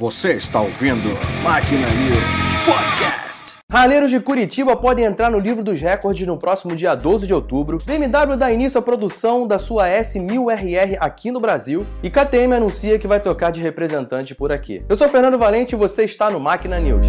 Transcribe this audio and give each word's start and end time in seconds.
Você 0.00 0.32
está 0.32 0.60
ouvindo 0.60 1.08
Máquina 1.44 1.86
News 1.86 2.24
Podcast. 2.66 3.58
Raleiros 3.70 4.10
de 4.10 4.18
Curitiba 4.18 4.74
podem 4.74 5.04
entrar 5.04 5.30
no 5.30 5.38
livro 5.38 5.62
dos 5.62 5.80
recordes 5.80 6.26
no 6.26 6.36
próximo 6.36 6.74
dia 6.74 6.96
12 6.96 7.28
de 7.28 7.32
outubro. 7.32 7.78
BMW 7.78 8.36
dá 8.36 8.50
início 8.50 8.76
à 8.76 8.82
produção 8.82 9.46
da 9.46 9.56
sua 9.56 9.86
S1000RR 9.86 10.96
aqui 10.98 11.30
no 11.30 11.38
Brasil. 11.38 11.86
E 12.02 12.10
KTM 12.10 12.56
anuncia 12.56 12.98
que 12.98 13.06
vai 13.06 13.20
trocar 13.20 13.52
de 13.52 13.60
representante 13.60 14.34
por 14.34 14.50
aqui. 14.50 14.84
Eu 14.88 14.98
sou 14.98 15.08
Fernando 15.08 15.38
Valente 15.38 15.76
e 15.76 15.78
você 15.78 16.02
está 16.02 16.28
no 16.28 16.40
Máquina 16.40 16.80
News. 16.80 17.06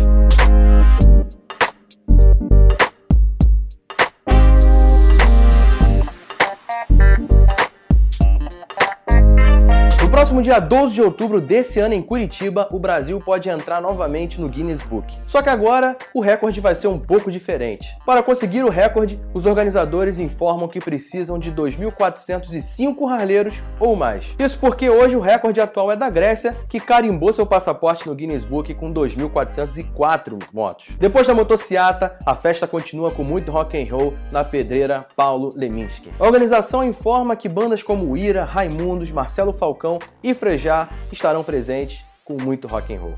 Próximo 10.16 10.42
dia 10.42 10.60
12 10.60 10.96
de 10.96 11.02
outubro 11.02 11.42
desse 11.42 11.78
ano 11.78 11.94
em 11.94 12.02
Curitiba, 12.02 12.70
o 12.72 12.80
Brasil 12.80 13.20
pode 13.20 13.50
entrar 13.50 13.82
novamente 13.82 14.40
no 14.40 14.48
Guinness 14.48 14.82
Book. 14.82 15.14
Só 15.14 15.42
que 15.42 15.50
agora 15.50 15.98
o 16.14 16.22
recorde 16.22 16.62
vai 16.62 16.74
ser 16.74 16.88
um 16.88 16.98
pouco 16.98 17.30
diferente. 17.30 17.86
Para 18.06 18.24
conseguir 18.24 18.64
o 18.64 18.70
recorde, 18.70 19.20
os 19.34 19.46
organizadores 19.46 20.18
informam 20.18 20.70
que 20.70 20.80
precisam 20.80 21.38
de 21.38 21.52
2.405 21.52 23.12
harleiros 23.12 23.62
ou 23.78 23.94
mais. 23.94 24.34
Isso 24.40 24.58
porque 24.58 24.90
hoje 24.90 25.18
o 25.18 25.20
recorde 25.20 25.60
atual 25.60 25.92
é 25.92 25.98
da 25.98 26.10
Grécia, 26.10 26.56
que 26.70 26.80
carimbou 26.80 27.34
seu 27.34 27.46
passaporte 27.46 28.08
no 28.08 28.16
Guinness 28.16 28.46
Book 28.46 28.74
com 28.74 28.94
2.404 28.94 30.42
motos. 30.54 30.96
Depois 30.98 31.28
da 31.28 31.34
motociata, 31.34 32.18
a 32.26 32.34
festa 32.34 32.66
continua 32.66 33.12
com 33.12 33.26
muito 33.26 33.52
rock 33.52 33.78
and 33.78 33.94
roll 33.94 34.14
na 34.32 34.46
pedreira 34.46 35.06
Paulo 35.14 35.50
Leminski. 35.54 36.10
A 36.18 36.26
organização 36.26 36.82
informa 36.86 37.36
que 37.36 37.50
bandas 37.50 37.84
como 37.84 38.16
Ira, 38.16 38.46
Raimundos, 38.46 39.12
Marcelo 39.12 39.52
Falcão 39.52 40.00
e 40.24 40.34
Frejá 40.34 40.90
estarão 41.12 41.44
presentes 41.44 42.04
com 42.24 42.42
muito 42.42 42.68
rock 42.68 42.94
and 42.94 43.00
roll. 43.00 43.16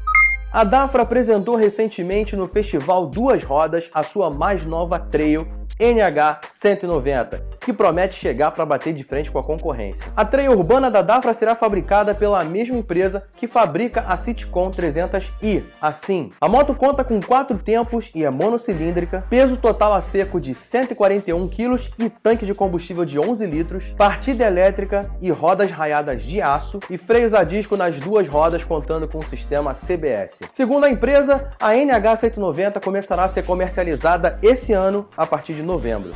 A 0.52 0.64
Dafra 0.64 1.04
apresentou 1.04 1.55
recentemente 1.55 2.36
no 2.36 2.48
festival 2.48 3.08
Duas 3.08 3.44
Rodas 3.44 3.90
a 3.94 4.02
sua 4.04 4.29
mais 4.29 4.66
nova 4.66 4.98
trail 4.98 5.48
NH 5.79 6.39
190, 6.47 7.43
que 7.59 7.71
promete 7.71 8.15
chegar 8.15 8.49
para 8.49 8.65
bater 8.65 8.93
de 8.93 9.03
frente 9.03 9.29
com 9.29 9.37
a 9.37 9.43
concorrência. 9.43 10.11
A 10.15 10.25
trail 10.25 10.51
urbana 10.51 10.89
da 10.89 11.03
Dafra 11.03 11.35
será 11.35 11.53
fabricada 11.53 12.15
pela 12.15 12.43
mesma 12.43 12.77
empresa 12.77 13.25
que 13.35 13.45
fabrica 13.45 14.03
a 14.07 14.17
Citicon 14.17 14.71
300i. 14.71 15.61
Assim, 15.79 16.31
a 16.41 16.49
moto 16.49 16.73
conta 16.73 17.03
com 17.03 17.21
quatro 17.21 17.59
tempos 17.59 18.09
e 18.15 18.23
é 18.23 18.29
monocilíndrica, 18.31 19.23
peso 19.29 19.57
total 19.57 19.93
a 19.93 20.01
seco 20.01 20.41
de 20.41 20.55
141 20.55 21.48
kg 21.48 21.77
e 21.99 22.09
tanque 22.09 22.45
de 22.45 22.55
combustível 22.55 23.05
de 23.05 23.20
11 23.20 23.45
litros, 23.45 23.93
partida 23.95 24.45
elétrica 24.45 25.11
e 25.21 25.29
rodas 25.29 25.70
raiadas 25.70 26.23
de 26.23 26.41
aço 26.41 26.79
e 26.89 26.98
freios 26.98 27.35
a 27.35 27.43
disco 27.43 27.77
nas 27.77 27.99
duas 27.99 28.27
rodas 28.27 28.63
contando 28.63 29.07
com 29.07 29.20
o 29.20 29.23
sistema 29.23 29.75
CBS. 29.75 30.39
Segundo 30.51 30.85
a 30.85 30.89
empresa, 30.89 31.51
a 31.59 31.75
NH 31.75 32.15
190 32.15 32.79
começará 32.79 33.25
a 33.25 33.29
ser 33.29 33.45
comercializada 33.45 34.39
esse 34.41 34.73
ano 34.73 35.07
a 35.15 35.27
partir 35.27 35.53
de 35.53 35.66
novembro. 35.68 36.15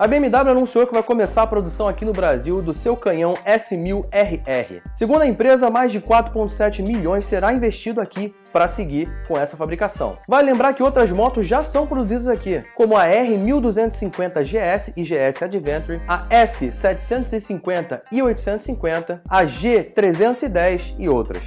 A 0.00 0.06
BMW 0.06 0.52
anunciou 0.52 0.86
que 0.86 0.94
vai 0.94 1.02
começar 1.02 1.42
a 1.42 1.46
produção 1.46 1.86
aqui 1.86 2.06
no 2.06 2.12
Brasil 2.14 2.62
do 2.62 2.72
seu 2.72 2.96
canhão 2.96 3.34
S1000RR. 3.46 4.80
Segundo 4.94 5.20
a 5.20 5.26
empresa, 5.26 5.68
mais 5.68 5.92
de 5.92 6.00
4,7 6.00 6.82
milhões 6.82 7.26
será 7.26 7.52
investido 7.52 8.00
aqui 8.00 8.34
para 8.50 8.66
seguir 8.66 9.10
com 9.28 9.38
essa 9.38 9.58
fabricação. 9.58 10.16
Vale 10.26 10.50
lembrar 10.50 10.72
que 10.72 10.82
outras 10.82 11.12
motos 11.12 11.46
já 11.46 11.62
são 11.62 11.86
produzidas 11.86 12.28
aqui, 12.28 12.64
como 12.74 12.96
a 12.96 13.06
R1250 13.06 14.42
GS 14.42 14.92
e 14.96 15.02
GS 15.02 15.42
Adventure, 15.42 16.00
a 16.08 16.26
F750 16.28 18.00
e 18.10 18.22
850, 18.22 19.20
a 19.28 19.44
G310 19.44 20.94
e 20.98 21.10
outras. 21.10 21.42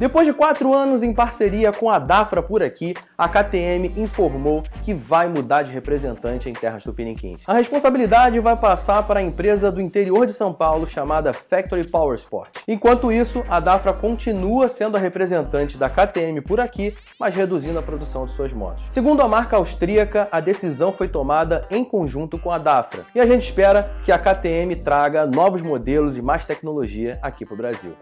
Depois 0.00 0.26
de 0.26 0.32
quatro 0.32 0.72
anos 0.72 1.02
em 1.02 1.12
parceria 1.12 1.74
com 1.74 1.90
a 1.90 1.98
Dafra 1.98 2.42
por 2.42 2.62
aqui, 2.62 2.94
a 3.18 3.28
KTM 3.28 3.92
informou 3.98 4.62
que 4.82 4.94
vai 4.94 5.28
mudar 5.28 5.60
de 5.60 5.70
representante 5.70 6.48
em 6.48 6.54
terras 6.54 6.82
tupiniquins. 6.82 7.42
A 7.46 7.52
responsabilidade 7.52 8.40
vai 8.40 8.56
passar 8.56 9.02
para 9.02 9.20
a 9.20 9.22
empresa 9.22 9.70
do 9.70 9.78
interior 9.78 10.24
de 10.24 10.32
São 10.32 10.54
Paulo 10.54 10.86
chamada 10.86 11.34
Factory 11.34 11.86
Powersport. 11.86 12.48
Enquanto 12.66 13.12
isso, 13.12 13.44
a 13.46 13.60
Dafra 13.60 13.92
continua 13.92 14.70
sendo 14.70 14.96
a 14.96 15.00
representante 15.00 15.76
da 15.76 15.90
KTM 15.90 16.40
por 16.40 16.60
aqui, 16.60 16.96
mas 17.18 17.36
reduzindo 17.36 17.78
a 17.78 17.82
produção 17.82 18.24
de 18.24 18.32
suas 18.32 18.54
motos. 18.54 18.86
Segundo 18.88 19.20
a 19.20 19.28
marca 19.28 19.58
austríaca, 19.58 20.28
a 20.32 20.40
decisão 20.40 20.92
foi 20.92 21.08
tomada 21.08 21.66
em 21.70 21.84
conjunto 21.84 22.38
com 22.38 22.50
a 22.50 22.56
Dafra 22.56 23.04
e 23.14 23.20
a 23.20 23.26
gente 23.26 23.42
espera 23.42 23.92
que 24.02 24.10
a 24.10 24.18
KTM 24.18 24.76
traga 24.76 25.26
novos 25.26 25.60
modelos 25.60 26.16
e 26.16 26.22
mais 26.22 26.42
tecnologia 26.46 27.18
aqui 27.20 27.44
para 27.44 27.52
o 27.52 27.58
Brasil. 27.58 27.94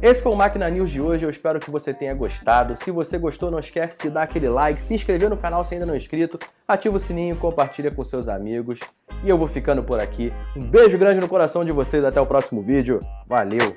Esse 0.00 0.22
foi 0.22 0.30
o 0.30 0.36
Máquina 0.36 0.70
News 0.70 0.92
de 0.92 1.00
hoje, 1.00 1.24
eu 1.24 1.30
espero 1.30 1.58
que 1.58 1.72
você 1.72 1.92
tenha 1.92 2.14
gostado. 2.14 2.76
Se 2.76 2.88
você 2.88 3.18
gostou, 3.18 3.50
não 3.50 3.58
esquece 3.58 4.00
de 4.00 4.08
dar 4.08 4.22
aquele 4.22 4.48
like, 4.48 4.80
se 4.80 4.94
inscrever 4.94 5.28
no 5.28 5.36
canal 5.36 5.64
se 5.64 5.74
ainda 5.74 5.84
não 5.84 5.94
é 5.94 5.96
inscrito, 5.96 6.38
ativa 6.68 6.96
o 6.96 7.00
sininho, 7.00 7.34
compartilha 7.34 7.90
com 7.90 8.04
seus 8.04 8.28
amigos. 8.28 8.78
E 9.24 9.28
eu 9.28 9.36
vou 9.36 9.48
ficando 9.48 9.82
por 9.82 9.98
aqui. 9.98 10.32
Um 10.56 10.60
beijo 10.60 10.96
grande 10.96 11.18
no 11.18 11.28
coração 11.28 11.64
de 11.64 11.72
vocês, 11.72 12.04
até 12.04 12.20
o 12.20 12.26
próximo 12.26 12.62
vídeo. 12.62 13.00
Valeu! 13.26 13.76